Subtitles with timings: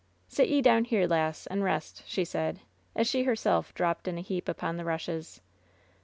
[0.27, 2.61] "Sit ye down here, lass, and rest," she said,
[2.95, 5.41] as she her self dropped in a heap upon the rushes.